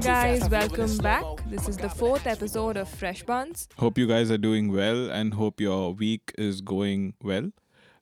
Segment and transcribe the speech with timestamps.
[0.00, 1.24] guys, welcome back.
[1.46, 3.68] This is the fourth episode of Fresh Buns.
[3.76, 7.50] Hope you guys are doing well and hope your week is going well.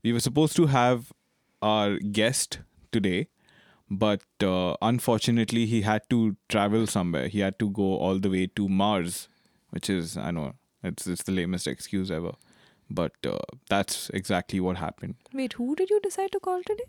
[0.04, 1.12] We were supposed to have
[1.60, 2.60] our guest
[2.92, 3.26] today,
[3.90, 7.26] but uh, unfortunately, he had to travel somewhere.
[7.26, 9.28] He had to go all the way to Mars,
[9.70, 10.54] which is, I know,
[10.84, 12.32] it's, it's the lamest excuse ever.
[12.88, 15.16] But uh, that's exactly what happened.
[15.32, 16.84] Wait, who did you decide to call today?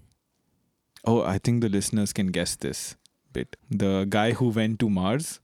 [1.03, 2.95] Oh, I think the listeners can guess this
[3.33, 3.55] bit.
[3.69, 5.39] The guy who went to Mars.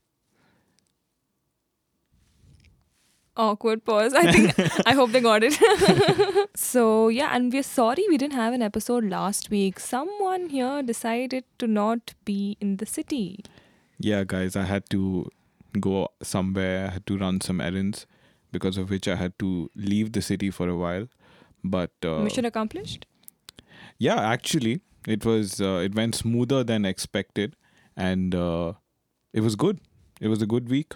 [3.38, 4.14] Awkward pause.
[4.14, 5.60] I think I hope they got it.
[6.56, 9.78] so yeah, and we're sorry we didn't have an episode last week.
[9.80, 13.44] Someone here decided to not be in the city.
[14.00, 15.30] Yeah, guys, I had to
[15.80, 16.88] go somewhere.
[16.88, 18.06] I had to run some errands,
[18.54, 21.08] because of which I had to leave the city for a while.
[21.64, 23.06] But uh, Mission accomplished.
[23.98, 27.56] yeah, actually, it was uh, it went smoother than expected,
[27.96, 28.74] and uh,
[29.34, 29.80] it was good.
[30.22, 30.94] It was a good week.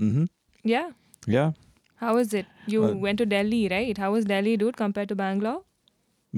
[0.00, 0.24] Mm-hmm.
[0.64, 0.90] Yeah.
[1.26, 1.52] Yeah,
[1.96, 2.46] How was it?
[2.66, 3.96] You Uh, went to Delhi, right?
[3.96, 5.62] How was Delhi, dude, compared to Bangalore?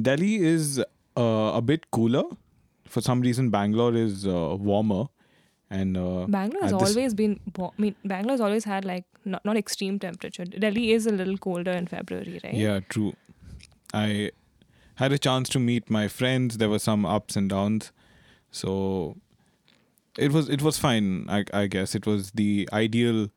[0.00, 0.78] Delhi is
[1.16, 2.24] uh, a bit cooler.
[2.86, 5.06] For some reason, Bangalore is uh, warmer,
[5.70, 7.40] and uh, Bangalore has always been.
[7.58, 10.44] I mean, Bangalore's always had like not not extreme temperature.
[10.44, 12.54] Delhi is a little colder in February, right?
[12.54, 13.14] Yeah, true.
[13.94, 14.32] I
[14.96, 16.58] had a chance to meet my friends.
[16.58, 17.90] There were some ups and downs,
[18.50, 19.16] so
[20.18, 21.26] it was it was fine.
[21.28, 23.28] I I guess it was the ideal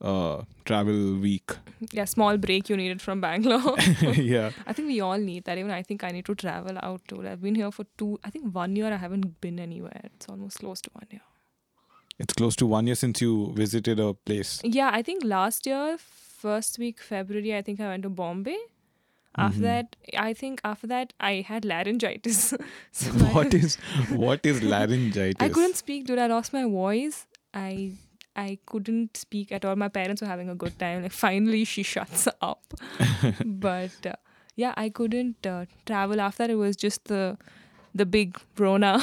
[0.00, 1.52] uh, travel week.
[1.92, 3.76] Yeah, small break you needed from Bangalore.
[4.14, 5.58] yeah, I think we all need that.
[5.58, 7.26] Even I think I need to travel out too.
[7.26, 8.92] I've been here for two, I think one year.
[8.92, 10.00] I haven't been anywhere.
[10.04, 11.22] It's almost close to one year.
[12.22, 14.60] it's close to one year since you visited a place.
[14.62, 18.58] Yeah, I think last year, first week February, I think I went to Bombay.
[19.36, 19.62] After Mhm.
[19.62, 22.52] that, I think after that I had laryngitis.
[22.92, 23.76] so I- what is
[24.10, 25.36] what is laryngitis?
[25.40, 26.18] I couldn't speak, dude.
[26.18, 27.26] I lost my voice.
[27.54, 27.92] I
[28.36, 29.76] I couldn't speak at all.
[29.76, 31.02] My parents were having a good time.
[31.02, 32.74] Like finally, she shuts up.
[33.44, 34.14] but uh,
[34.56, 36.50] yeah, I couldn't uh, travel after that.
[36.50, 37.38] It was just the
[37.94, 38.98] the big Rona,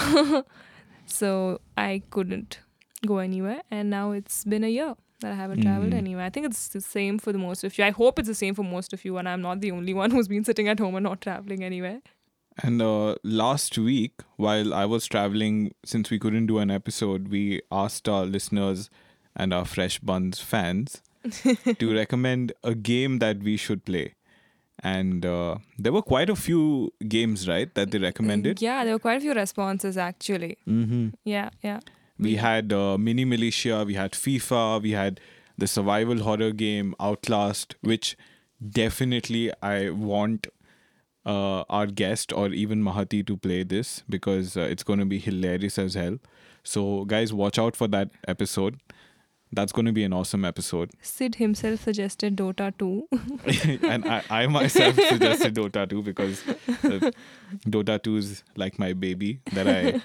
[1.06, 2.60] so I couldn't
[3.06, 3.62] go anywhere.
[3.72, 5.98] And now it's been a year that I haven't traveled Mm.
[5.98, 6.26] anywhere.
[6.26, 7.84] I think it's the same for the most of you.
[7.84, 10.12] I hope it's the same for most of you, and I'm not the only one
[10.12, 12.02] who's been sitting at home and not traveling anywhere.
[12.64, 17.62] And uh, last week, while I was traveling, since we couldn't do an episode, we
[17.72, 18.90] asked our listeners
[19.36, 21.02] and our Fresh Buns fans
[21.80, 24.14] to recommend a game that we should play.
[24.84, 28.62] And uh, there were quite a few games, right, that they recommended.
[28.62, 30.58] Yeah, there were quite a few responses actually.
[30.68, 31.10] Mm-hmm.
[31.26, 31.80] Yeah, yeah.
[32.20, 35.20] We had uh, Mini Militia, we had FIFA, we had
[35.58, 38.18] the survival horror game Outlast, which
[38.72, 40.48] definitely I want
[41.26, 45.20] uh, our guest or even Mahati to play this because uh, it's going to be
[45.20, 46.18] hilarious as hell.
[46.64, 48.80] So, guys, watch out for that episode.
[49.52, 50.92] That's going to be an awesome episode.
[51.02, 53.08] Sid himself suggested Dota 2.
[53.88, 57.12] and I, I myself suggested Dota 2 because uh,
[57.66, 60.02] Dota 2 is like my baby that I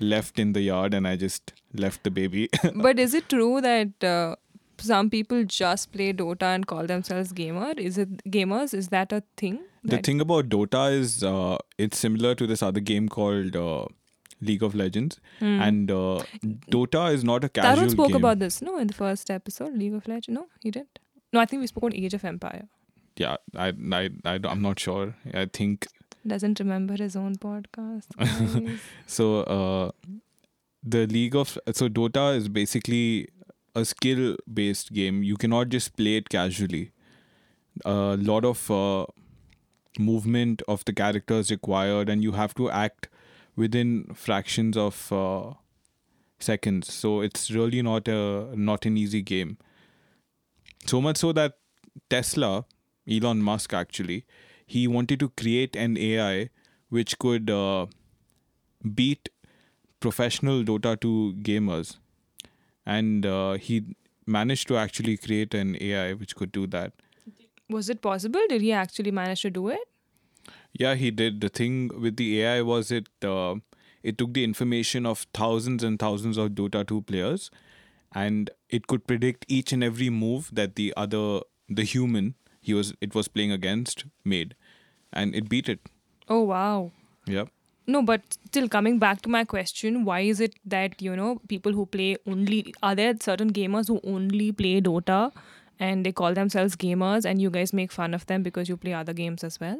[0.00, 2.48] left in the yard and I just left the baby.
[2.74, 4.36] but is it true that uh,
[4.78, 7.72] some people just play Dota and call themselves gamer?
[7.76, 8.74] Is it gamers?
[8.74, 9.60] Is that a thing?
[9.84, 13.86] The thing about Dota is uh, it's similar to this other game called uh,
[14.42, 15.60] League of Legends, Hmm.
[15.62, 16.22] and uh,
[16.70, 18.16] Dota is not a casual Tarun spoke game.
[18.16, 20.28] about this, no, in the first episode, League of Legends.
[20.38, 20.98] No, he didn't.
[21.32, 22.68] No, I think we spoke on Age of Empire.
[23.16, 25.14] yeah, I, I, I, I'm not sure.
[25.32, 25.86] I think
[26.26, 28.78] Doesn't remember his own podcast.
[29.06, 29.40] so.
[29.42, 29.90] Uh,
[30.82, 33.28] the League of so Dota is basically
[33.74, 35.22] a skill-based game.
[35.22, 36.92] You cannot just play it casually.
[37.84, 39.06] A lot of uh,
[39.98, 43.08] movement of the characters required, and you have to act
[43.56, 45.52] within fractions of uh,
[46.38, 46.92] seconds.
[46.92, 49.58] So it's really not a not an easy game.
[50.86, 51.58] So much so that
[52.08, 52.64] Tesla,
[53.08, 54.24] Elon Musk actually,
[54.72, 56.48] he wanted to create an AI
[56.88, 57.86] which could uh,
[58.94, 59.28] beat
[59.98, 61.96] professional Dota 2 gamers,
[62.86, 63.96] and uh, he
[64.26, 66.92] managed to actually create an AI which could do that.
[67.68, 68.40] Was it possible?
[68.48, 69.88] Did he actually manage to do it?
[70.72, 71.40] Yeah, he did.
[71.40, 73.56] The thing with the AI was it uh,
[74.04, 77.50] it took the information of thousands and thousands of Dota 2 players
[78.12, 82.92] and it could predict each and every move that the other the human he was
[83.00, 84.54] it was playing against made
[85.12, 85.80] and it beat it.
[86.28, 86.92] Oh, wow.
[87.26, 87.44] Yeah.
[87.86, 91.72] No, but still coming back to my question, why is it that, you know, people
[91.72, 95.32] who play only, are there certain gamers who only play Dota
[95.78, 98.92] and they call themselves gamers and you guys make fun of them because you play
[98.92, 99.78] other games as well?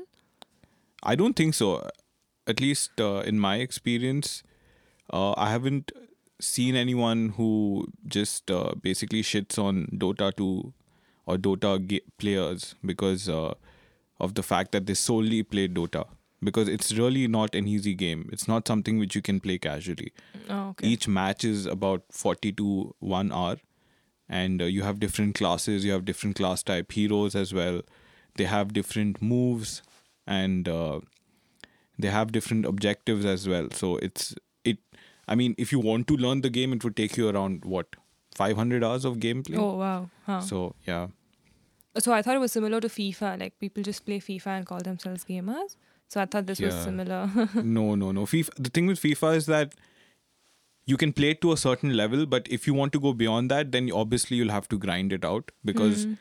[1.03, 1.89] I don't think so.
[2.47, 4.43] At least uh, in my experience,
[5.13, 5.93] uh, I haven't
[6.41, 10.73] seen anyone who just uh, basically shits on Dota 2
[11.27, 13.55] or Dota ga- players because uh,
[14.21, 16.07] of the fact that they solely play Dota.
[16.43, 18.29] Because it's really not an easy game.
[18.33, 20.13] It's not something which you can play casually.
[20.49, 20.87] Oh, okay.
[20.87, 23.57] Each match is about 40 to 1 hour.
[24.29, 27.83] And uh, you have different classes, you have different class type heroes as well.
[28.37, 29.83] They have different moves
[30.27, 31.01] and uh,
[31.99, 33.69] they have different objectives as well.
[33.73, 34.35] So it's
[34.65, 34.79] it.
[35.29, 37.97] I mean, if you want to learn the game, it would take you around what
[38.35, 39.59] 500 hours of gameplay.
[39.59, 40.11] Oh wow.
[40.27, 40.41] Huh.
[40.41, 40.75] So,
[41.99, 43.39] So I thought it was similar to FIFA.
[43.41, 45.77] Like people just play FIFA and call themselves gamers.
[46.09, 47.31] So I thought this was similar.
[47.55, 48.27] no, no, no.
[48.27, 48.51] FIFA.
[48.57, 49.75] The thing with FIFA is that
[50.87, 53.51] you can play it to a certain level, but if you want to go beyond
[53.51, 56.15] that, then obviously you'll have to grind it out because Hmm.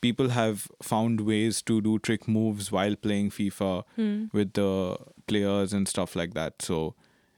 [0.00, 4.24] people have found ways to do trick moves while playing FIFA Hmm.
[4.32, 4.96] with the
[5.26, 6.60] players and stuff like that.
[6.62, 6.94] So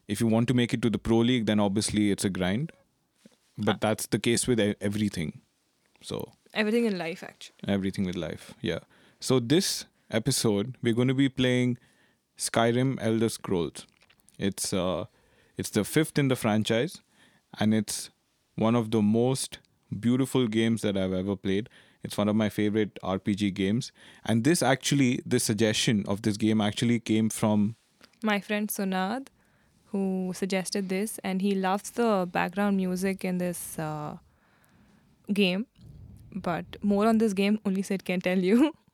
[0.09, 2.73] if you want to make it to the pro league, then obviously it's a grind.
[3.57, 5.41] But that's the case with everything.
[6.03, 7.57] So Everything in life, actually.
[7.69, 8.55] everything with life.
[8.61, 8.81] Yeah.
[9.21, 11.79] So this episode we're going to be playing
[12.39, 13.87] Skyrim Elder Scrolls.
[14.39, 15.05] It's uh
[15.57, 17.01] it's the fifth in the franchise
[17.59, 18.11] and it's
[18.57, 19.59] one of the most
[20.01, 21.69] beautiful games that I've ever played.
[22.03, 23.91] It's one of my favorite RPG games.
[24.25, 27.77] And this actually the suggestion of this game actually came from
[28.23, 29.29] My friend Sunad,
[29.93, 34.17] who suggested this, and he loves the background music in this uh,
[35.33, 35.67] game.
[36.35, 38.73] But more on this game, only Sid can tell you.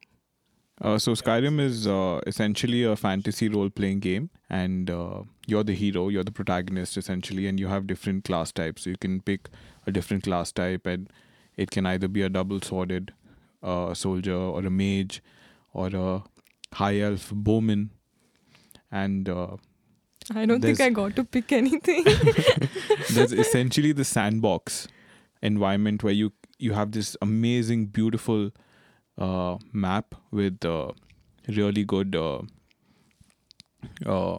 [0.82, 6.08] Uh, so Skyrim is uh, essentially a fantasy role-playing game, and uh, you're the hero,
[6.08, 8.84] you're the protagonist essentially, and you have different class types.
[8.84, 9.50] So you can pick
[9.86, 11.10] a different class type, and
[11.58, 13.12] it can either be a double-sworded
[13.62, 15.22] uh, soldier, or a mage,
[15.74, 16.22] or a
[16.72, 17.90] high elf bowman,
[18.90, 19.56] and uh,
[20.34, 22.04] I don't think I got to pick anything.
[23.10, 24.88] there's essentially the sandbox
[25.42, 28.50] environment where you you have this amazing, beautiful
[29.18, 30.92] uh, map with uh,
[31.48, 32.42] really good uh,
[34.06, 34.38] uh,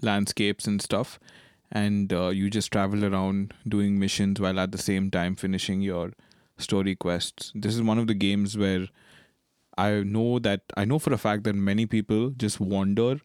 [0.00, 1.18] landscapes and stuff,
[1.70, 6.12] and uh, you just travel around doing missions while at the same time finishing your
[6.58, 7.52] story quests.
[7.54, 8.88] This is one of the games where
[9.76, 13.20] I know that I know for a fact that many people just wander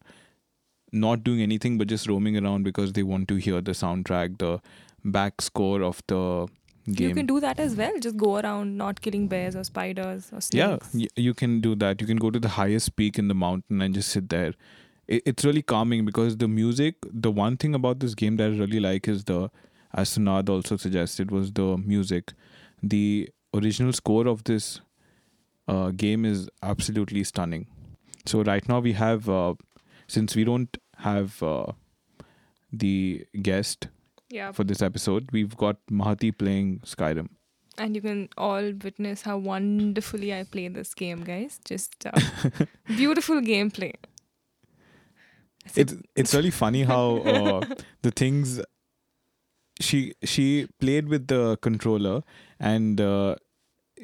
[0.92, 4.60] not doing anything but just roaming around because they want to hear the soundtrack, the
[5.04, 6.48] back score of the
[6.92, 7.08] game.
[7.08, 7.92] you can do that as well.
[8.00, 10.90] Just go around not killing bears or spiders or yeah, snakes.
[10.94, 12.00] y- you can do that.
[12.00, 14.54] You can go to the highest peak in the mountain and just sit there.
[15.06, 16.96] It's really calming because the music.
[17.10, 19.50] The one thing about this game that I really like is the,
[19.94, 22.32] as Sunad also suggested, was the music.
[22.82, 24.80] The original score of this
[25.66, 27.66] uh, game is absolutely stunning.
[28.26, 29.54] So right now we have, uh,
[30.08, 31.72] since we don't have uh,
[32.70, 33.88] the guest
[34.30, 34.52] Yeah.
[34.52, 37.28] for this episode, we've got Mahati playing Skyrim.
[37.78, 41.60] And you can all witness how wonderfully I play this game, guys.
[41.64, 42.10] Just uh,
[42.88, 43.92] beautiful gameplay.
[45.76, 47.60] it's it's really funny how uh,
[48.02, 48.60] the things
[49.80, 52.22] she she played with the controller
[52.58, 53.36] and uh,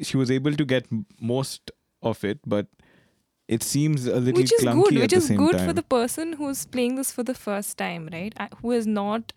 [0.03, 0.87] she was able to get
[1.21, 1.71] most
[2.03, 2.67] of it but
[3.49, 6.35] it seems a little which is clunky good which is good time for the person
[6.35, 9.33] who's playing this for the first time right I, who has not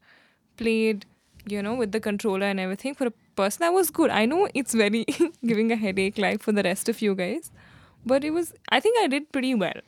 [0.58, 1.06] played
[1.46, 4.10] you know with the controller and everything for a person that was good.
[4.10, 5.06] I know it's very
[5.46, 7.52] giving a headache like for the rest of you guys
[8.06, 9.82] but it was i think i did pretty well.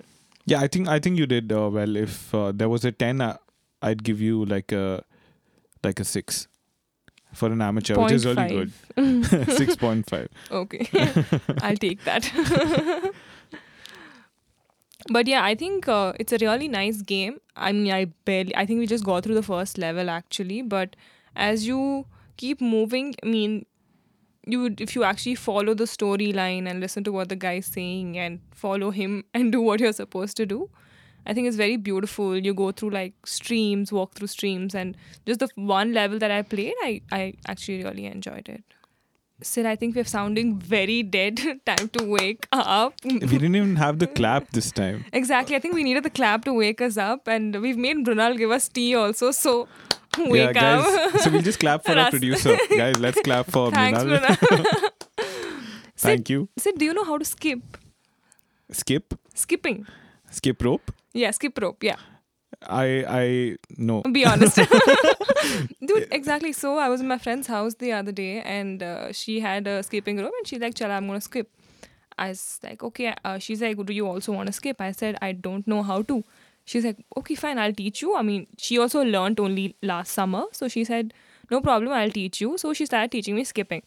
[0.46, 1.96] Yeah i think i think you did uh, well.
[1.96, 3.38] If uh, there was a 10 uh,
[3.82, 5.04] i'd give you like a
[5.84, 6.48] like a 6
[7.34, 8.72] for an amateur which is really good.
[8.98, 10.88] 6.5 okay.
[11.62, 13.14] I'll take that
[15.10, 17.39] but yeah i think uh, it's a really nice game.
[17.56, 20.62] I mean i barely i think we just got through the first level actually.
[20.62, 20.96] But
[21.36, 22.06] as you
[22.38, 23.66] keep moving i mean
[24.46, 28.18] you would if you actually follow the storyline and listen to what the guy's saying
[28.18, 30.70] and follow him and do what you're supposed to do
[31.25, 32.38] i think it's very beautiful.
[32.38, 36.42] You go through like streams walk through streams and just the one level that i
[36.42, 38.63] played i i actually really enjoyed it
[39.41, 41.39] Sid, I think we're sounding very dead.
[41.65, 42.93] Time to wake up.
[43.05, 45.55] we didn't even have the clap this time exactly.
[45.55, 48.51] I think we needed the clap to wake us up, and we've made Brunal give
[48.51, 49.31] us tea also.
[49.31, 49.67] So
[50.17, 50.84] wake yeah up.
[51.13, 54.36] guys so we'll just clap for our producer guys let's clap for Thanks, Mrinal.
[54.38, 54.89] Brunal.
[55.96, 57.60] thank you Sid, do you know how to skip?
[58.72, 59.86] skip Skipping.
[60.31, 61.84] skip rope Yeah, skip rope.
[61.84, 61.96] Yeah.
[62.62, 64.01] I I no.
[64.12, 64.56] Be honest.
[65.86, 66.51] Dude, exactly.
[66.53, 69.84] So I was in my friend's house the other day and uh, she had a
[69.84, 71.50] skipping rope and she's like, Chala, I'm going to skip.
[72.18, 73.15] I was like, okay.
[73.24, 74.82] Uh, she's like, do you also want to skip?
[74.82, 76.24] I said, I don't know how to.
[76.65, 78.15] She's like, okay, fine, I'll teach you.
[78.15, 80.44] I mean, she also learned only last summer.
[80.51, 81.13] So she said,
[81.50, 82.58] no problem, I'll teach you.
[82.58, 83.84] So she started teaching me skipping.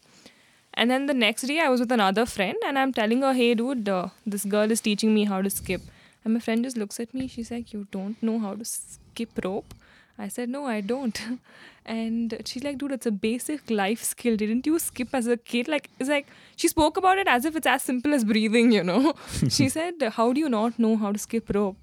[0.73, 3.53] And then the next day, I was with another friend, and I'm telling her, hey,
[3.53, 5.81] dude, uh, this girl is teaching me how to skip.
[6.23, 7.27] And my friend just looks at me.
[7.27, 9.73] She's like, you don't know how to skip rope?
[10.17, 11.19] I said, no, I don't.
[11.85, 14.37] And she's like, dude, it's a basic life skill.
[14.37, 15.67] Didn't you skip as a kid?
[15.67, 18.83] Like, it's like, she spoke about it as if it's as simple as breathing, you
[18.85, 19.13] know?
[19.49, 21.75] she said, how do you not know how to skip rope?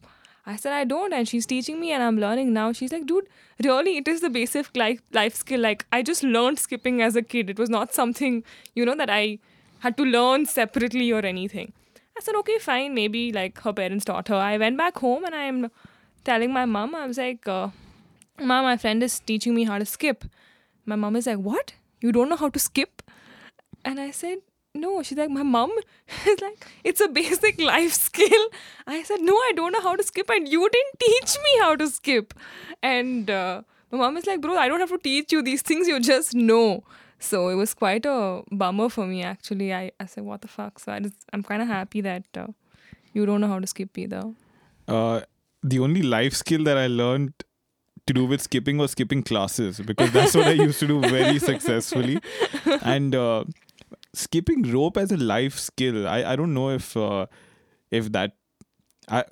[0.47, 1.13] I said, I don't.
[1.13, 2.73] And she's teaching me and I'm learning now.
[2.73, 3.27] She's like, dude,
[3.63, 5.61] really, it is the basic life, life skill.
[5.61, 7.51] Like, I just learned skipping as a kid.
[7.51, 8.43] It was not something,
[8.75, 9.39] you know, that I
[9.81, 11.75] had to learn separately or anything.
[12.21, 12.95] I said, okay, fine.
[12.95, 14.35] Maybe like her parents taught her.
[14.35, 15.71] I went back home and I'm
[16.23, 17.69] telling my mom, I was like, uh,
[18.39, 20.27] Mom, my friend is teaching me how to skip.
[20.85, 21.73] My mom is like, What?
[22.03, 23.03] You don't know how to skip?
[23.87, 24.39] And I said,
[24.75, 25.03] No.
[25.03, 25.73] She's like, My mom
[26.27, 28.49] is like, It's a basic life skill.
[28.87, 31.75] I said, No, I don't know how to skip, and you didn't teach me how
[31.75, 32.35] to skip.
[32.83, 35.89] And uh, my mom is like, Bro, I don't have to teach you these things,
[35.89, 36.85] you just know.
[37.21, 39.73] So it was quite a bummer for me, actually.
[39.73, 40.79] I, I said, What the fuck?
[40.79, 42.47] So I just, I'm kind of happy that uh,
[43.13, 44.23] you don't know how to skip either.
[44.89, 45.21] Uh,
[45.63, 47.35] the only life skill that I learned
[48.07, 51.39] to do with skipping was skipping classes because that's what I used to do very
[51.51, 52.19] successfully.
[52.83, 53.45] And uh,
[54.15, 57.27] skipping rope as a life skill, I, I don't know if uh,
[57.91, 58.33] if that
[59.09, 59.25] I.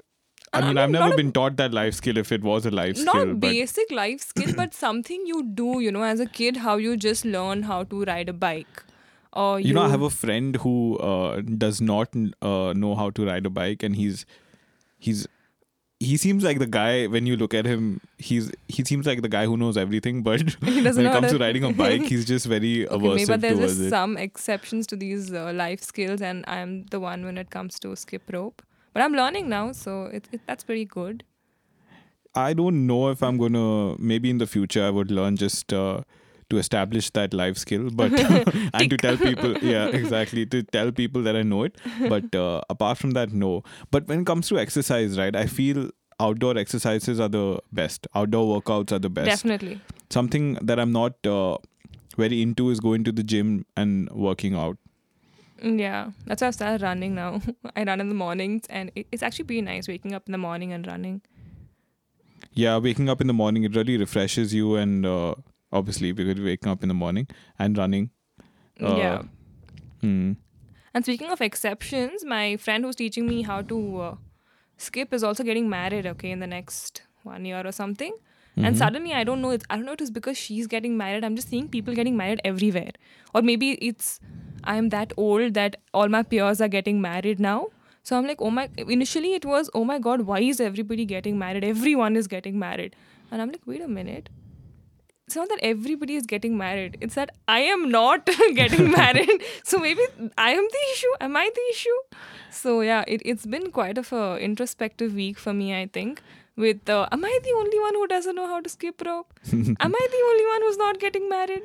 [0.64, 2.70] I mean, I've never not a- been taught that life skill if it was a
[2.70, 3.34] life not skill.
[3.34, 6.96] But basic life skill but something you do you know as a kid how you
[6.96, 8.84] just learn how to ride a bike
[9.32, 12.08] or you, you know, I have a friend who uh, does not
[12.42, 14.24] uh, know how to ride a bike, and he's
[14.98, 15.26] he's
[16.00, 18.00] he seems like the guy when you look at him.
[18.16, 21.38] He's he seems like the guy who knows everything, but He when it comes to
[21.38, 23.90] riding a bike, he's just very okay, maybe aversive but there's towards just it.
[23.90, 27.94] some exceptions to these uh, life skills and i'm the one when it comes to
[27.96, 28.62] skip rope
[28.98, 31.24] but i'm learning now so it, it that's pretty good
[32.34, 33.96] I don't know if I'm gonna.
[33.98, 36.02] Maybe in the future, I would learn just uh,
[36.50, 38.12] to establish that life skill, but
[38.74, 41.76] and to tell people, yeah, exactly, to tell people that I know it.
[42.08, 43.62] But uh, apart from that, no.
[43.90, 45.90] But when it comes to exercise, right, I feel
[46.20, 48.06] outdoor exercises are the best.
[48.14, 49.28] Outdoor workouts are the best.
[49.28, 51.58] definitely Something that I'm not uh,
[52.16, 54.78] very into is going to the gym and working out.
[55.62, 57.40] Yeah that's why i started running now
[57.76, 60.72] i run in the mornings and it's actually pretty nice waking up in the morning
[60.72, 61.22] and running
[62.54, 65.34] Yeah, waking up in the morning it really refreshes you, and uh,
[65.72, 67.26] obviously because you're waking up in the morning
[67.58, 68.10] and running.
[68.80, 69.22] Uh, yeah
[70.00, 70.32] Hmm.
[70.94, 74.14] And speaking of exceptions, my friend who's teaching me how to uh,
[74.76, 76.06] skip is also getting married.
[76.06, 78.12] Okay, in the next one year or something.
[78.12, 78.64] Mm-hmm.
[78.64, 79.50] And suddenly, I don't know.
[79.50, 79.92] It's, I don't know.
[79.92, 81.24] If It is because she's getting married.
[81.24, 82.92] I'm just seeing people getting married everywhere,
[83.34, 84.20] or maybe it's
[84.64, 87.68] I'm that old that all my peers are getting married now.
[88.02, 88.68] So I'm like, oh my.
[88.76, 91.64] Initially, it was, oh my god, why is everybody getting married?
[91.64, 92.96] Everyone is getting married,
[93.30, 94.30] and I'm like, wait a minute.
[95.26, 96.96] It's not that everybody is getting married.
[97.02, 98.24] It's that I am not
[98.54, 99.42] getting married.
[99.62, 100.00] So maybe
[100.38, 101.10] I am the issue.
[101.20, 101.98] Am I the issue?
[102.50, 106.22] So yeah, it, it's been quite of a introspective week for me, I think.
[106.56, 109.38] With uh, am I the only one who doesn't know how to skip rope?
[109.52, 111.62] am I the only one who's not getting married?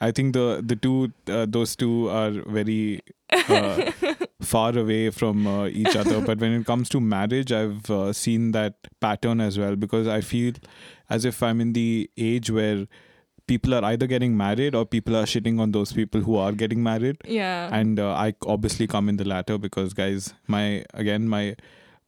[0.00, 3.00] I think the the two uh, those two are very
[3.32, 3.90] uh,
[4.40, 6.20] far away from uh, each other.
[6.20, 10.20] But when it comes to marriage, I've uh, seen that pattern as well because I
[10.20, 10.54] feel
[11.08, 12.86] as if I'm in the age where
[13.46, 16.82] people are either getting married or people are shitting on those people who are getting
[16.82, 17.16] married.
[17.24, 17.68] Yeah.
[17.72, 21.56] And uh, I obviously come in the latter because, guys, my again my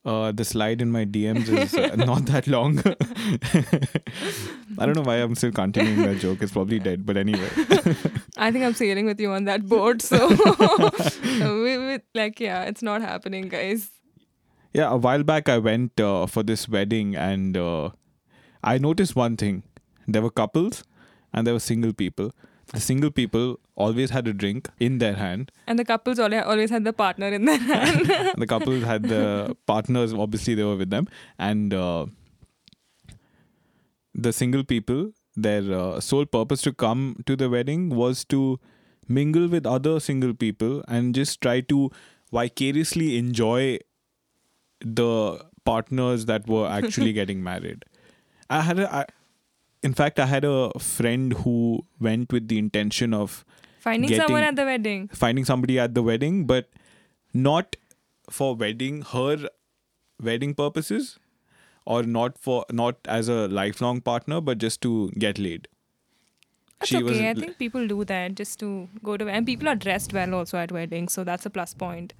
[0.04, 2.78] uh, the slide in my DMs is uh, not that long.
[4.78, 6.42] I don't know why I'm still continuing that joke.
[6.42, 7.48] It's probably dead, but anyway.
[8.36, 10.02] I think I'm sailing with you on that boat.
[10.02, 13.90] So we, we, like, yeah, it's not happening, guys.
[14.72, 17.90] Yeah, a while back I went uh, for this wedding and uh,
[18.62, 19.64] I noticed one thing.
[20.06, 20.84] There were couples
[21.32, 22.32] and there were single people.
[22.72, 25.50] The single people always had a drink in their hand.
[25.66, 28.06] And the couples always always had the partner in their hand.
[28.36, 31.08] the couples had the partners, obviously, they were with them.
[31.38, 32.06] And uh,
[34.14, 38.60] the single people, their uh, sole purpose to come to the wedding was to
[39.08, 41.90] mingle with other single people and just try to
[42.30, 43.78] vicariously enjoy
[44.80, 47.84] the partners that were actually getting married.
[48.50, 49.04] I had a, I,
[49.82, 53.44] in fact, I had a friend who went with the intention of
[53.80, 55.08] Finding Getting- someone at the wedding.
[55.14, 56.68] finding somebody at the wedding, but
[57.32, 57.76] not
[58.28, 59.48] for wedding her
[60.22, 61.18] wedding purposes,
[61.86, 65.68] or not for not as a lifelong partner, but just to get laid.
[66.80, 67.30] That's She okay.
[67.30, 70.58] I think people do that just to go to and people are dressed well also
[70.58, 72.12] at weddings, so that's a plus point.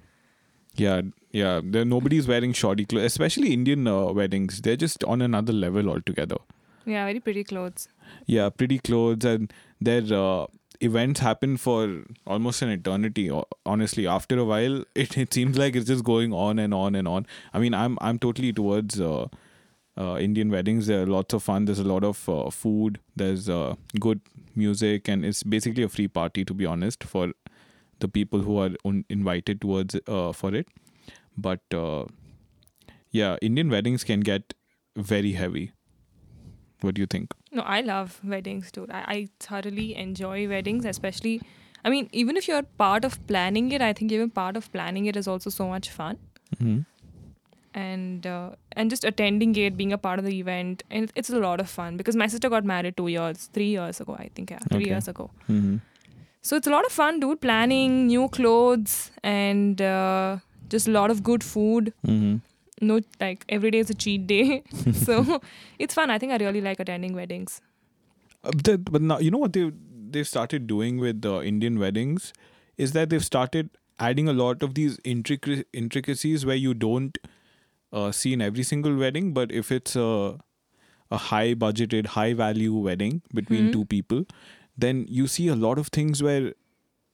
[0.75, 1.01] Yeah,
[1.31, 1.61] yeah.
[1.63, 4.61] There nobody's wearing shoddy clothes, especially Indian uh, weddings.
[4.61, 6.37] They're just on another level altogether.
[6.89, 7.87] Yeah, very pretty clothes.
[8.25, 10.47] Yeah, pretty clothes and their uh,
[10.81, 13.29] events happen for almost an eternity.
[13.65, 17.07] Honestly, after a while, it, it seems like it's just going on and on and
[17.07, 17.27] on.
[17.53, 19.27] I mean, I'm I'm totally towards uh,
[19.97, 20.87] uh, Indian weddings.
[20.87, 21.65] There are lots of fun.
[21.65, 22.99] There's a lot of uh, food.
[23.15, 24.21] There's uh, good
[24.55, 26.45] music, and it's basically a free party.
[26.45, 27.33] To be honest, for
[27.99, 30.67] the people who are un- invited towards uh, for it.
[31.37, 32.05] But uh,
[33.11, 34.53] yeah, Indian weddings can get
[34.95, 35.71] very heavy.
[36.81, 37.33] What do you think?
[37.51, 38.87] No, I love weddings too.
[38.89, 41.41] I, I thoroughly enjoy weddings, especially.
[41.83, 45.05] I mean, even if you're part of planning it, I think even part of planning
[45.05, 46.17] it is also so much fun.
[46.55, 46.79] Mm-hmm.
[47.75, 51.39] and uh, and just attending it, being a part of the event, and it's a
[51.39, 54.51] lot of fun because my sister got married two years, three years ago, I think,
[54.51, 54.89] yeah, three Okay.
[54.89, 55.29] years ago.
[55.49, 55.75] Mm-hmm.
[56.41, 57.41] So it's a lot of fun, dude.
[57.41, 60.37] Planning new clothes and uh,
[60.69, 61.93] just a lot of good food.
[62.05, 62.37] Mm-hmm.
[62.81, 65.41] No, like every day is a cheat day, so
[65.77, 66.09] it's fun.
[66.09, 67.61] I think I really like attending weddings.
[68.43, 69.71] Uh, that, but now you know what they
[70.11, 72.33] they've started doing with the Indian weddings
[72.77, 73.69] is that they've started
[73.99, 77.17] adding a lot of these intric- intricacies where you don't
[77.91, 80.37] uh, see in every single wedding, but if it's a
[81.11, 83.71] a high budgeted, high value wedding between Hmm.
[83.71, 84.25] two people,
[84.77, 86.53] then you see a lot of things where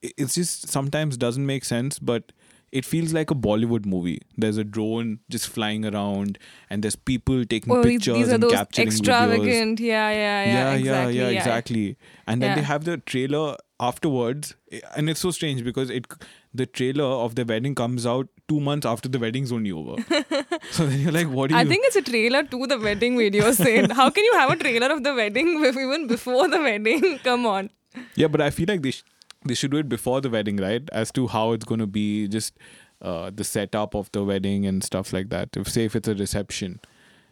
[0.02, 2.32] it's just sometimes doesn't make sense, but
[2.80, 4.20] it feels like a Bollywood movie.
[4.44, 6.38] There's a drone just flying around,
[6.70, 9.80] and there's people taking Oh, pictures these are and those capturing videos extravagant.
[9.80, 11.18] Yeah, yeah, yeah, exactly.
[11.20, 11.98] yeah, exactly.
[12.28, 13.46] And then they have the trailer
[13.80, 16.06] afterwards, eh, and it's so strange because it
[16.54, 19.96] the trailer of the wedding comes out two months after the wedding's only over.
[20.72, 21.62] so then you're like, what do you?
[21.62, 23.52] I think it's a trailer to the wedding video.
[23.64, 27.20] Sid, how can you have a trailer of the wedding even before the wedding?
[27.24, 27.70] Come on.
[28.16, 29.04] yeah, but I feel like they sh-
[29.46, 30.88] they should do it before the wedding, right?
[30.92, 32.58] As to how it's going to be, just
[33.02, 35.56] uh, the setup of the wedding and stuff like that.
[35.56, 36.80] If say if it's a reception.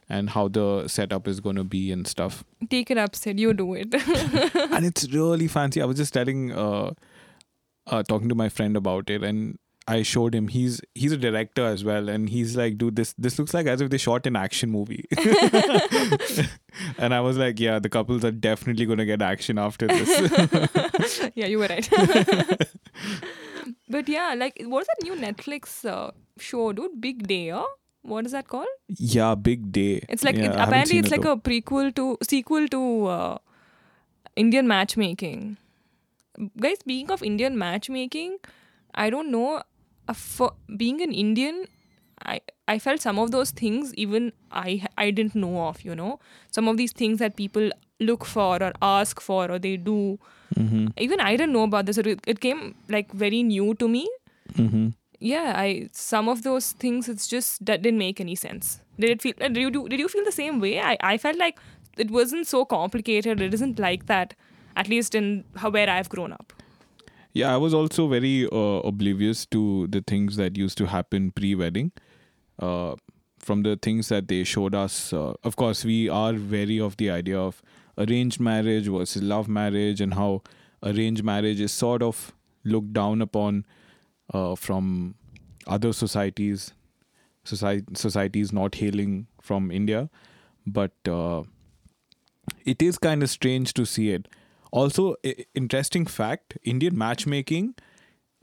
[0.10, 2.43] And how the setup is going to be and stuff.
[2.70, 3.39] Take it up, Sid.
[3.39, 3.93] You do it.
[4.71, 5.82] and it's really fancy.
[5.82, 6.91] I was just telling, uh,
[7.88, 10.48] uh, talking to my friend about it, and I showed him.
[10.48, 13.82] He's he's a director as well, and he's like, "Dude, this this looks like as
[13.82, 15.06] if they shot an action movie."
[16.98, 21.48] and I was like, "Yeah, the couples are definitely gonna get action after this." yeah,
[21.48, 21.89] you were right.
[23.89, 27.00] but yeah, like what's that new Netflix uh, show, dude?
[27.02, 27.65] Big Day, huh?
[28.04, 28.67] What is that called?
[28.88, 30.06] yeah, big day.
[30.10, 31.32] It's like Yeah, it's, apparently it's it like though.
[31.34, 33.38] a prequel to sequel to uh,
[34.36, 35.58] Indian matchmaking.
[36.60, 38.38] Guys, speaking of Indian matchmaking,
[38.93, 39.62] I don't know.
[40.13, 41.66] For being an Indian,
[42.26, 45.82] I I felt some of those things even I I didn't know of.
[45.84, 46.20] You know,
[46.52, 50.20] some of these things that people look for or ask for or they do.
[50.60, 51.98] Mhm, Even I didn't know about this.
[51.98, 54.08] It, it came like very new to me.
[54.56, 54.94] mhm.
[55.20, 58.82] Yeah, I some of those things it's just that didn't make any sense.
[59.00, 59.34] Did it feel?
[59.39, 59.88] Did you do?
[59.88, 60.74] Did you feel the same way?
[60.82, 61.60] I I felt like
[61.98, 63.39] it wasn't so complicated.
[63.48, 64.36] It isn't like that.
[64.76, 66.52] At least in how where I've grown up.
[67.34, 71.91] Yeah, I was also very uh, oblivious to the things that used to happen pre-wedding.
[72.60, 72.96] Uh,
[73.39, 77.10] from the things that they showed us, uh, of course, we are wary of the
[77.10, 77.62] idea of
[77.98, 80.43] arranged marriage versus love marriage, and how
[80.84, 83.65] arranged marriage is sort of looked down upon
[84.32, 85.15] uh, from
[85.65, 86.74] other societies,
[87.43, 90.08] society, societies not hailing from India.
[90.67, 91.43] But uh,
[92.63, 94.28] it is kind of strange to see it.
[94.81, 97.73] Also, i- interesting fact: Indian matchmaking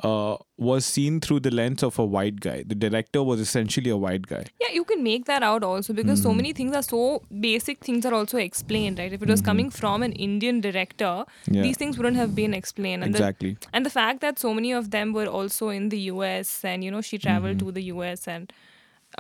[0.09, 2.53] uh, was seen through the lens of a white guy.
[2.67, 4.45] The director was essentially a white guy.
[4.63, 6.37] Yeah, you can make that out also because so Mhm.
[6.39, 7.01] many things are so
[7.47, 7.83] basic.
[7.89, 9.17] Things are also explained, right?
[9.19, 9.49] If it was Mhm.
[9.51, 11.11] coming from an Indian director,
[11.57, 13.05] Yeah, these things wouldn't have been explained.
[13.09, 13.53] And the exactly.
[13.75, 16.95] and the fact that so many of them were also in the US and you
[16.97, 17.67] know she traveled Mhm.
[17.67, 18.57] to the US and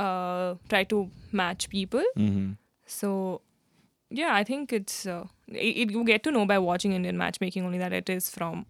[0.06, 0.98] uh tried to
[1.44, 2.42] match people hmm
[2.96, 3.08] so
[4.18, 7.64] yeah i think it's uh, it, it- you get to know by watching indian matchmaking
[7.64, 8.66] only that it is from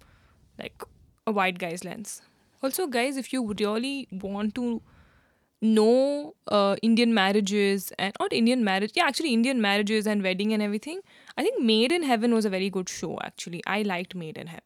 [0.59, 0.83] like
[1.27, 2.21] a white guy's lens.
[2.63, 4.83] Also guys if you really want to
[5.63, 10.63] know uh, indian marriages and not indian marriage yeah actually indian marriages and wedding and
[10.63, 11.01] everything
[11.37, 13.63] i think made in heaven was a very good show actually.
[13.67, 14.65] I liked made in heaven.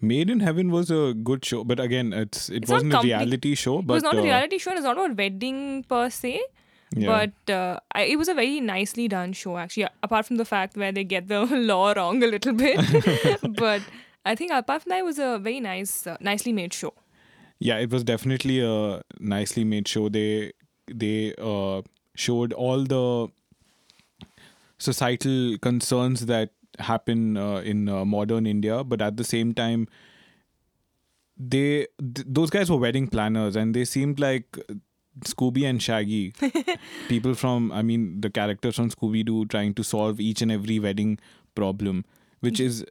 [0.00, 3.56] Made in Heaven was a good show, but again, it's it It's wasn't a reality
[3.56, 3.72] show.
[3.80, 5.56] it But was not uh, a reality show it's not about wedding
[5.92, 6.40] per se
[6.94, 7.06] yeah.
[7.46, 9.86] But uh, I, it was a very nicely done show, actually.
[10.02, 12.80] Apart from the fact where they get the law wrong a little bit,
[13.56, 13.82] but
[14.24, 16.94] I think apart from that, it was a very nice, uh, nicely made show.
[17.60, 20.08] yeah, it was definitely a nicely made show.
[20.08, 20.52] They
[20.92, 21.82] they uh,
[22.14, 23.28] showed all the
[24.78, 29.88] societal concerns that happen uh, in uh, modern India, but at the same time,
[31.36, 34.58] they th- those guys were wedding planners, and they seemed like
[35.24, 36.32] Scooby and Shaggy.
[37.08, 40.78] People from, I mean, the characters from Scooby Doo trying to solve each and every
[40.78, 41.18] wedding
[41.54, 42.04] problem,
[42.40, 42.84] which is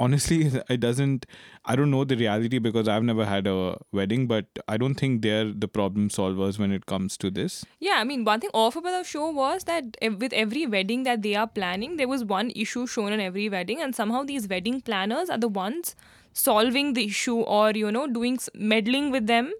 [0.00, 1.26] honestly, it doesn't.
[1.64, 5.22] I don't know the reality because I've never had a wedding, but I don't think
[5.22, 7.64] they're the problem solvers when it comes to this.
[7.78, 11.22] Yeah, I mean, one thing off about the show was that with every wedding that
[11.22, 14.80] they are planning, there was one issue shown in every wedding, and somehow these wedding
[14.80, 15.94] planners are the ones
[16.32, 19.52] solving the issue or you know doing meddling with them,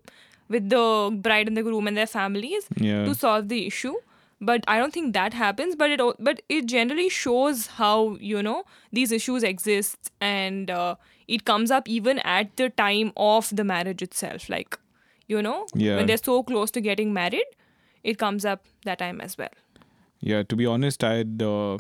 [0.49, 3.05] with the bride and the groom and their families Yeah.
[3.05, 3.95] to solve the issue.
[4.41, 5.75] But I don't think that happens.
[5.75, 10.95] But it but it generally shows how you know these issues exist, and uh,
[11.27, 14.49] it comes up even at the time of the marriage itself.
[14.49, 14.79] Like
[15.27, 15.97] you know Yeah.
[15.97, 17.51] when they're so close to getting married,
[18.05, 19.51] it comes up that time as well.
[20.21, 21.79] Yeah, to be honest, I'd uh,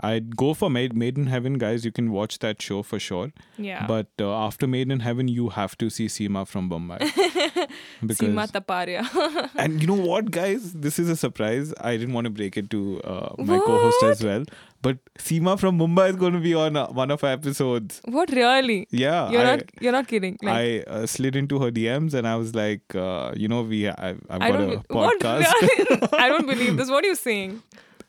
[0.00, 1.84] I'd go for Made Made in Heaven, guys.
[1.84, 3.32] You can watch that show for sure.
[3.56, 3.86] Yeah.
[3.86, 6.98] But uh, after Made in Heaven, you have to see Seema from Bombay.
[8.04, 9.50] because Seema Taparia.
[9.56, 10.72] and you know what, guys?
[10.74, 11.72] This is a surprise.
[11.80, 14.44] I didn't want to break it to uh, my co-host as well.
[14.82, 18.02] But Seema from Mumbai is going to be on uh, one of our episodes.
[18.04, 18.86] what really?
[18.90, 19.62] Yeah, You're I, not.
[19.80, 20.38] You're not kidding.
[20.42, 23.88] Like, I uh, slid into her DMs and I was like, uh, you know, we
[23.88, 25.20] I, I've I got a be- What?
[25.20, 26.08] podcast.
[26.12, 26.90] I don't believe this.
[26.90, 27.62] What are you saying,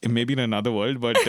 [0.08, 1.18] Maybe in another world, but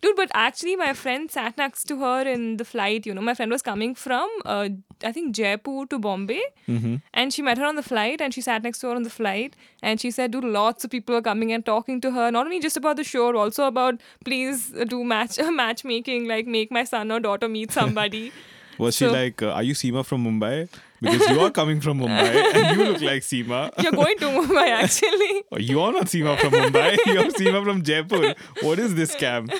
[0.00, 0.16] dude?
[0.16, 3.06] But actually, my friend sat next to her in the flight.
[3.06, 4.68] You know, my friend was coming from, uh,
[5.02, 7.02] I think Jaipur to Bombay, mhm.
[7.12, 9.10] and she met her on the flight, and she sat next to her on the
[9.10, 12.46] flight, and she said, "Dude, lots of people are coming and talking to her, not
[12.46, 17.10] only just about the show, also about please do match matchmaking, like make my son
[17.12, 18.32] or daughter meet somebody."
[18.78, 20.68] was she like, uh, are you Seema from Mumbai?
[21.00, 23.70] Because you are coming from Mumbai and you look like Seema.
[23.82, 25.42] You're going to Mumbai, actually.
[25.52, 26.96] Oh, You are not Seema from Mumbai.
[27.06, 28.34] You're Seema from Jaipur.
[28.62, 29.50] What is this scam?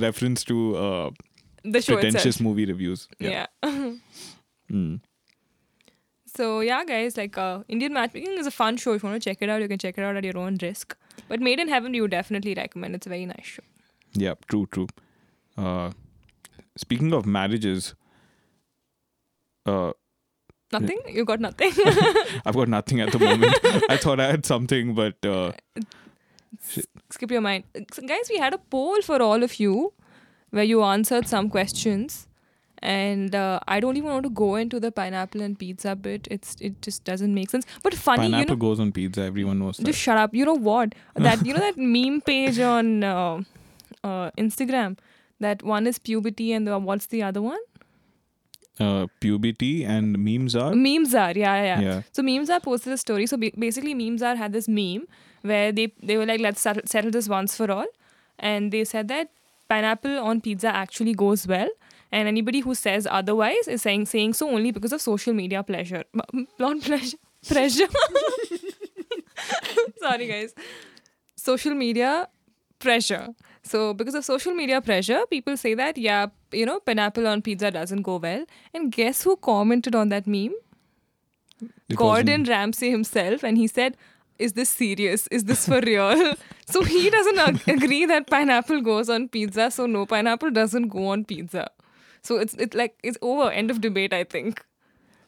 [0.00, 1.10] Reference to uh,
[1.64, 2.40] The show pretentious itself.
[2.40, 3.08] movie reviews.
[3.18, 3.46] Yeah.
[4.72, 5.00] Mm.
[6.26, 8.92] So yeah, guys, like uh, Indian matchmaking is a fun show.
[8.94, 10.56] If you want to check it out, you can check it out at your own
[10.62, 10.96] risk.
[11.28, 12.94] But Made in Heaven, you definitely recommend.
[12.94, 13.62] It's a very nice show.
[14.14, 14.86] Yeah, true, true.
[15.58, 15.90] Uh,
[16.76, 17.94] speaking of marriages,
[19.66, 19.92] uh,
[20.72, 21.00] Nothing?
[21.08, 21.72] You got nothing?
[22.46, 23.58] I've got nothing at the moment.
[23.88, 25.50] I thought I had something, but uh,
[27.10, 27.64] Skip your mind.
[27.92, 29.92] So, guys, we had a poll for all of you
[30.50, 32.26] where you answered some questions.
[32.82, 36.26] And uh, I don't even want to go into the pineapple and pizza bit.
[36.30, 37.66] It's it just doesn't make sense.
[37.82, 39.20] But funny, you pineapple know, goes on pizza.
[39.22, 39.84] Everyone knows that.
[39.84, 40.34] just shut up.
[40.34, 40.94] You know what?
[41.14, 43.42] That you know that meme page on uh,
[44.02, 44.96] uh, Instagram.
[45.40, 47.58] That one is puberty, and the, what's the other one?
[48.80, 50.74] Uh, puberty and memes are.
[50.74, 51.80] Memes are, yeah, yeah.
[51.80, 52.02] Yeah.
[52.12, 53.26] So memes are posted a story.
[53.26, 55.06] So ba- basically, memes are had this meme
[55.42, 57.86] where they they were like, let's settle, settle this once for all,
[58.38, 59.30] and they said that
[59.68, 61.68] pineapple on pizza actually goes well,
[62.10, 66.04] and anybody who says otherwise is saying saying so only because of social media pleasure,
[66.58, 67.16] not pleasure,
[67.46, 67.88] pressure.
[69.98, 70.54] Sorry, guys.
[71.36, 72.28] Social media
[72.78, 73.28] pressure.
[73.62, 77.70] So because of social media pressure, people say that yeah, you know, pineapple on pizza
[77.70, 78.44] doesn't go well.
[78.74, 80.54] And guess who commented on that meme?
[81.88, 83.96] It Gordon wasn't- Ramsay himself, and he said,
[84.38, 85.26] "Is this serious?
[85.30, 86.34] Is this for real?"
[86.66, 89.70] so he doesn't ag- agree that pineapple goes on pizza.
[89.70, 91.68] So no, pineapple doesn't go on pizza.
[92.22, 93.50] So it's it's like it's over.
[93.50, 94.12] End of debate.
[94.14, 94.64] I think.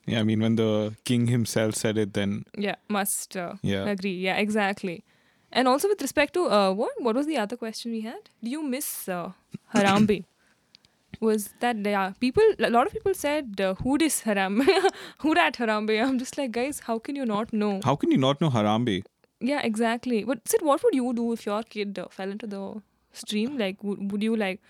[0.06, 3.84] Yeah, I mean, when the king himself said it, then Yeah, must uh, Yeah.
[3.86, 4.14] agree.
[4.16, 5.04] Yeah, exactly.
[5.52, 8.30] And also with respect to uh, what what was the other question we had?
[8.42, 9.32] Do you miss uh,
[9.74, 10.24] Harambe?
[11.20, 14.66] was that yeah people a lot of people said uh, who Harambe?
[15.18, 16.02] who dat Harambe?
[16.02, 17.80] I'm just like guys, how can you not know?
[17.84, 19.02] how can you not know Harambe?
[19.42, 20.22] Yeah, exactly.
[20.24, 22.80] But Sid, what would you do if your kid uh, fell into the
[23.12, 23.58] stream?
[23.58, 24.60] Like, would, would you like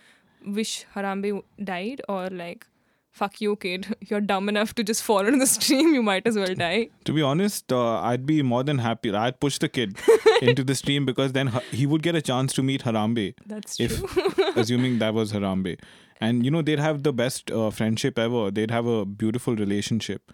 [0.47, 2.67] wish Harambe died or like,
[3.13, 6.37] fuck you, kid, you're dumb enough to just fall into the stream, you might as
[6.37, 6.89] well die.
[7.05, 9.15] To be honest, uh, I'd be more than happy.
[9.15, 9.97] I'd push the kid
[10.43, 13.99] into the stream because then he would get a chance to meet Harambe, That's if
[14.03, 14.53] true.
[14.57, 15.79] assuming that was Harambe.
[16.21, 18.51] And you know they'd have the best uh, friendship ever.
[18.51, 20.33] They'd have a beautiful relationship.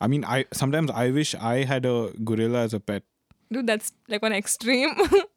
[0.00, 3.04] I mean, I sometimes I wish I had a gorilla as a pet.
[3.50, 4.90] Dude, that's like one extreme.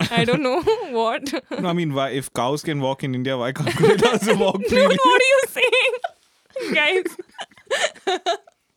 [0.10, 1.34] I don't know what.
[1.60, 4.90] No, I mean, why, if cows can walk in India, why can't gorillas walk Dude,
[4.90, 5.65] what are you saying?
[6.74, 7.04] Guys.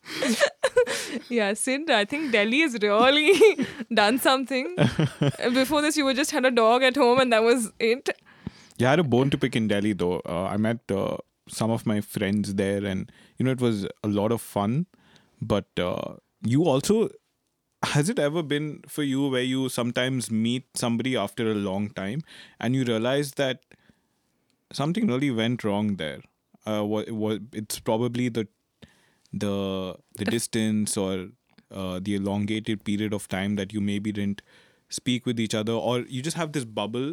[1.29, 4.75] yeah, Sid, I think Delhi has really done something.
[5.53, 8.09] Before this, you were just had a dog at home and that was it.
[8.77, 10.21] Yeah, I had a bone to pick in Delhi though.
[10.25, 14.07] Uh, I met uh, some of my friends there, and you know it was a
[14.07, 14.85] lot of fun.
[15.41, 17.09] But uh, you also
[17.83, 22.21] has it ever been for you where you sometimes meet somebody after a long time
[22.59, 23.63] and you realize that
[24.73, 26.19] something really went wrong there?
[26.69, 28.47] Uh, what, what it's probably the
[29.43, 29.51] the
[30.21, 31.13] the distance or
[31.71, 34.41] uh, the elongated period of time that you maybe didn't
[34.97, 37.09] speak with each other, or you just have this bubble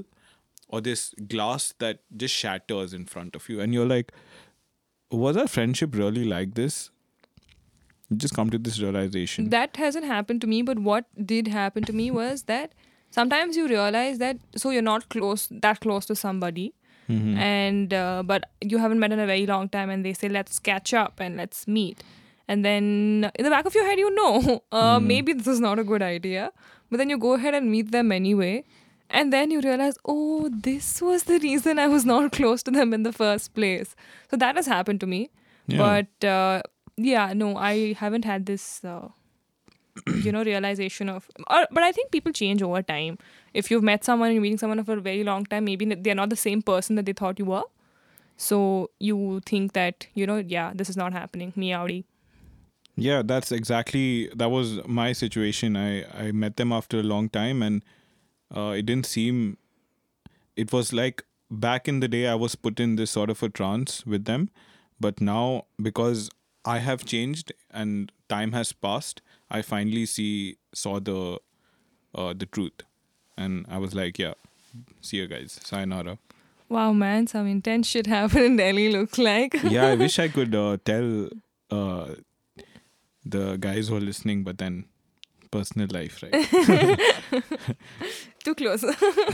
[0.69, 4.13] or this glass that just shatters in front of you, and you're like,
[5.11, 6.91] was our friendship really like this?
[8.09, 9.51] You just come to this realization.
[9.51, 12.75] That hasn't happened to me, but what did happen to me was that
[13.11, 16.67] sometimes you realize that so you're not close that close to somebody
[17.09, 17.37] Mhm.
[17.39, 20.59] and uh, but you haven't met in a very long time and they say let's
[20.59, 22.03] catch up and let's meet.
[22.49, 25.79] And then in the back of your head you know uh, maybe this is not
[25.79, 26.51] a good idea.
[26.91, 28.65] But then you go ahead and meet them anyway.
[29.09, 32.93] And then you realize oh this was the reason i was not close to them
[33.01, 33.95] in the first place.
[34.31, 35.21] So that has happened to me.
[35.69, 35.79] Yeah.
[35.85, 36.63] but uh,
[36.97, 39.09] yeah no i haven't had this uh,
[40.27, 43.19] you know realization of or, but i think people change over time
[43.63, 46.21] if you've met someone and you're meeting someone for a very long time maybe they're
[46.21, 47.63] not the same person that they thought you were
[48.37, 52.05] so you think that you know yeah this is not happening me Audi.
[52.97, 55.77] Yeah, that's exactly that was my situation.
[55.77, 57.85] I I met them after a long time, and
[58.55, 59.59] uh, it didn't seem.
[60.57, 63.51] It was like back in the day, I was put in this sort of a
[63.51, 64.49] trance with them,
[64.99, 66.31] but now because
[66.65, 71.39] I have changed and time has passed, I finally see saw the
[72.15, 72.81] uh, the truth,
[73.37, 74.35] and I was like, yeah,
[75.01, 76.19] see you guys, sayonara.
[76.69, 79.55] wow man some intense shit happened in delhi looks like.
[79.77, 81.29] Yeah, I wish I could uh, tell
[81.71, 82.15] uh,
[83.25, 84.85] the guys who are listening, but then
[85.51, 86.33] personal life, right?
[88.45, 88.85] too close.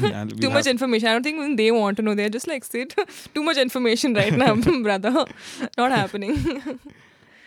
[0.01, 1.09] Yeah, too much information.
[1.09, 2.15] I don't think even they want to know.
[2.15, 2.95] They're just like sit.
[3.35, 5.25] Too much information right now brother.
[5.79, 6.79] Not happening.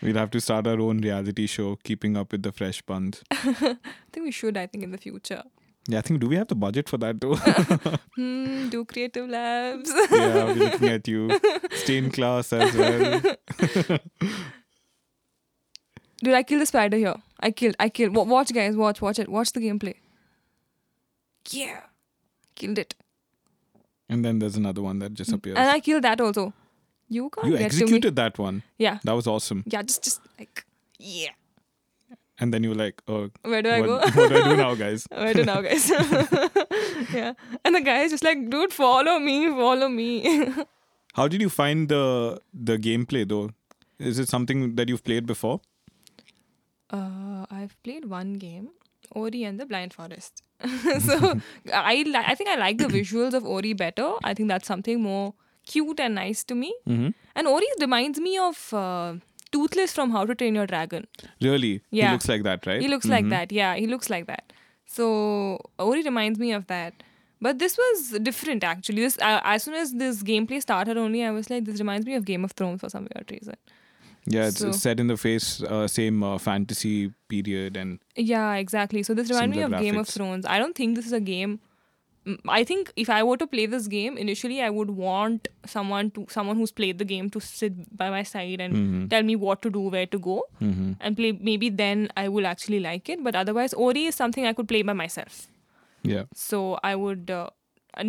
[0.02, 3.22] We'll have to start our own reality show, keeping up with the fresh buns.
[3.30, 3.76] i
[4.12, 5.42] think we should i think in the future
[5.88, 6.20] Yeah, I think.
[6.20, 7.36] Do we have the budget for that though?
[8.16, 11.38] hmm, do creative labs yeah, we're looking at you.
[11.72, 13.20] Stay in class as well.
[16.22, 17.14] Dude, I killed the spider here.
[17.40, 17.76] I killed.
[17.78, 18.14] I killed.
[18.14, 18.74] Wa- Watch, guys.
[18.74, 19.00] Watch.
[19.02, 19.28] Watch it.
[19.28, 19.94] Watch the gameplay.
[21.50, 21.80] Yeah,
[22.54, 22.94] killed it.
[24.08, 25.56] And then there's another one that just appears.
[25.56, 26.52] And I killed that also.
[27.08, 27.82] You can't you get to me.
[27.82, 28.62] executed that one.
[28.78, 29.62] Yeah, That was awesome.
[29.66, 29.82] yeah.
[29.82, 30.64] Just, just like,
[30.98, 31.30] yeah.
[32.38, 33.98] And then you were like, oh, Where do I what, go?
[34.20, 35.06] what do I do now, guys?
[35.10, 35.88] Where do now, guys?
[37.14, 37.32] yeah.
[37.64, 40.52] And the guy is just like, dude, follow me, follow me.
[41.14, 43.50] How did you find the the gameplay though?
[43.98, 45.60] Is it something that you've played before?
[46.90, 48.68] Uh, I've played one game,
[49.12, 50.42] Ori and the Blind Forest.
[51.00, 51.40] so
[51.72, 54.12] I li- I think I like the visuals of Ori better.
[54.22, 55.34] I think that's something more
[55.66, 56.74] cute and nice to me.
[56.88, 57.08] Mm-hmm.
[57.34, 59.14] And Ori reminds me of uh,
[59.52, 61.06] Toothless from How to Train Your Dragon.
[61.40, 61.82] Really?
[61.90, 62.12] He Yeah.
[62.12, 62.80] looks like that, right?
[62.80, 63.30] He looks like Mhm.
[63.30, 63.52] that.
[63.52, 64.52] Yeah, he looks like that.
[64.86, 67.02] So Ori reminds me of that.
[67.40, 69.02] But this was different actually.
[69.02, 72.14] This uh, as soon as this gameplay started, only I was like, this reminds me
[72.14, 73.56] of Game of Thrones for some weird reason.
[74.28, 79.02] Yeah, it's So- set in the face, uh, same uh, fantasy period, and Yeah, exactly.
[79.02, 80.08] So this reminds me of Similar Game of.
[80.08, 80.46] Thrones.
[80.46, 81.60] I don't think this is a game.
[82.48, 86.26] I think if I were to play this game initially, I would want someone to
[86.28, 89.10] someone who's played the game to sit by my side and Mhm.
[89.10, 90.96] tell me what to do, where to go, Mhm.
[91.00, 91.32] and play.
[91.50, 93.22] Maybe then I will actually like it.
[93.28, 95.38] But otherwise, Ori is something I could play by myself.
[96.14, 96.24] yeah.
[96.46, 96.58] So
[96.88, 97.46] I would uh,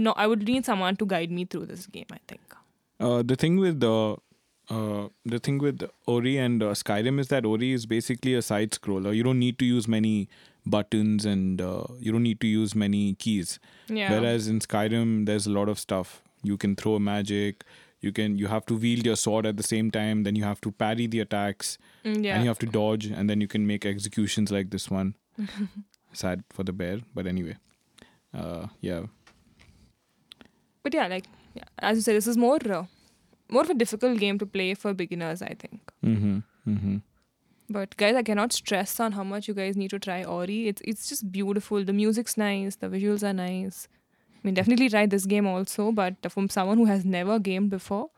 [0.07, 2.05] no, I would need someone to guide me through this game.
[2.11, 2.57] I think.
[2.99, 3.93] Uh, the thing with the
[4.75, 8.71] uh, the thing with Ori and uh, Skyrim is that Ori is basically a side
[8.71, 9.15] scroller.
[9.15, 10.27] You don't need to use many
[10.69, 13.59] buttons and uh, you don't need to use many keys.
[13.87, 14.11] Yeah.
[14.11, 16.21] Whereas in Skyrim, there's a lot of stuff.
[16.43, 17.63] You can throw magic.
[17.99, 20.23] You can you have to wield your sword at the same time.
[20.23, 22.35] Then you have to parry the attacks, Mm, yeah.
[22.35, 25.15] and you have to dodge, and then you can make executions like this one.
[26.13, 27.55] Sad for the bear, but anyway,
[28.33, 29.01] uh, yeah.
[30.83, 31.25] but yeah, like
[31.55, 32.83] yeah, as you said, this is more uh,
[33.49, 35.41] more of a difficult game to play for beginners.
[35.41, 35.81] I think.
[36.05, 36.37] Mm-hmm.
[36.69, 36.97] Mm-hmm.
[37.69, 40.67] But guys, I cannot stress on how much you guys need to try Ori.
[40.67, 41.83] It's it's just beautiful.
[41.83, 42.77] The music's nice.
[42.77, 43.87] The visuals are nice.
[44.35, 45.91] I mean, definitely try this game also.
[45.91, 48.09] But from someone who has never gamed before,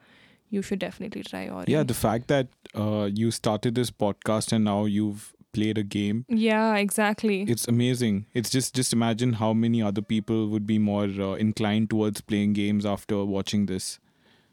[0.50, 1.66] you should definitely try Ori.
[1.68, 6.26] Yeah, the fact that uh, you started this podcast and now you've played a game,
[6.28, 7.42] yeah, exactly.
[7.42, 8.28] it's amazing.
[8.34, 12.54] It's just just imagine how many other people would be more uh, inclined towards playing
[12.54, 14.00] games after watching this.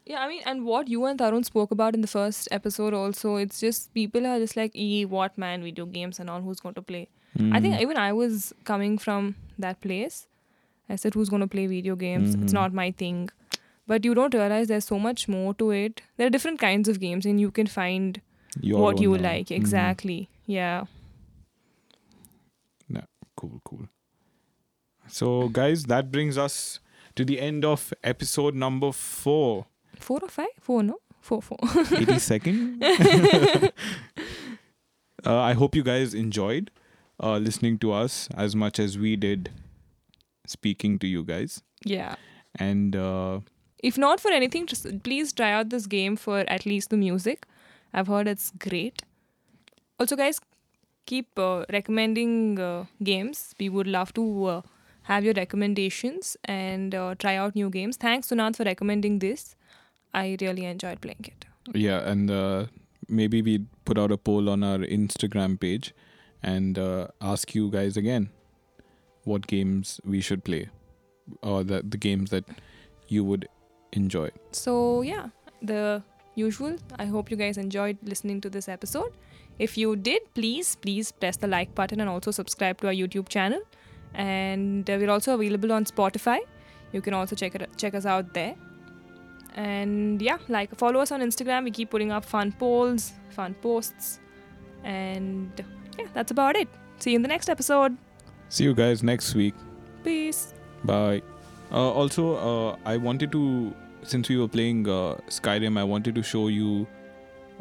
[0.09, 3.35] Yeah, I mean, and what you and Tarun spoke about in the first episode also,
[3.35, 6.75] it's just people are just like, e, what man, video games and all, who's going
[6.75, 7.07] to play?
[7.37, 7.61] I Mm-hmm.
[7.61, 10.27] think even I was coming from that place.
[10.89, 12.35] I said, who's going to play video games?
[12.35, 12.59] It's Mhm.
[12.59, 13.29] not my thing.
[13.91, 16.01] But you don't realize there's so much more to it.
[16.17, 18.21] There are different kinds of games, and you can find
[18.71, 19.47] Your what you uh, like.
[19.53, 19.57] mhm.
[19.57, 20.19] Exactly.
[20.59, 20.85] Yeah.
[23.39, 23.83] Cool, cool.
[25.07, 26.79] So, guys, that brings us
[27.15, 29.67] to the end of episode number four.
[29.99, 30.47] Four or five?
[30.59, 30.99] Four, no?
[31.21, 31.57] Four, four.
[31.57, 33.71] 82nd.
[35.25, 36.71] uh, I hope you guys enjoyed.
[37.19, 39.49] uh, listening to us as much as we did
[40.45, 41.63] speaking to you guys.
[41.83, 42.15] Yeah.
[42.59, 43.39] And uh,
[43.81, 47.47] If not for anything, just please try out this game for at least the music.
[47.93, 49.01] I've heard it's great.
[49.99, 50.39] Also, guys,
[51.07, 53.55] keep uh, recommending uh, games.
[53.59, 54.61] We would love to uh,
[55.03, 57.97] have your recommendations and uh, try out new games.
[57.97, 59.55] Thanks, Sunad, for recommending this.
[60.13, 61.45] I really enjoyed playing it.
[61.73, 62.65] yeah, and uh,
[63.07, 65.93] maybe we put out a poll on our Instagram page
[66.43, 68.29] and uh, ask you guys again
[69.23, 70.69] what games we should play
[71.41, 72.45] or the, the games that
[73.07, 73.47] you would
[73.91, 74.29] enjoy.
[74.51, 75.29] So, yeah,
[75.61, 76.03] the
[76.35, 76.77] usual.
[76.97, 79.11] I hope you guys enjoyed listening to this episode.
[79.59, 83.27] If you did, please, please press the like button and also subscribe to our YouTube
[83.27, 83.61] channel.
[84.13, 86.39] And uh, we're also available on Spotify.
[86.93, 88.55] You can also check it check us out there.
[89.57, 91.63] And yeah, like follow us on Instagram.
[91.63, 94.19] We keep putting up fun polls, fun posts,
[94.83, 95.51] and
[95.97, 96.67] yeah, that's about it.
[96.99, 97.97] See you in the next episode.
[98.49, 99.55] See you guys next week.
[100.03, 100.53] Peace.
[100.83, 101.23] Bye.
[101.71, 106.23] Uh, also, uh, I wanted to, since we were playing uh, Skyrim, I wanted to
[106.23, 106.85] show you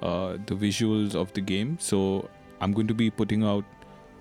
[0.02, 1.78] uh, the visuals of the game.
[1.80, 2.28] So
[2.60, 3.64] I'm going to be putting out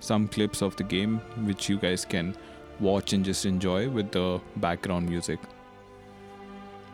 [0.00, 2.34] some clips of the game, which you guys can
[2.80, 5.38] watch and just enjoy with the background music.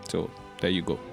[0.09, 0.29] So
[0.63, 1.12] there you go.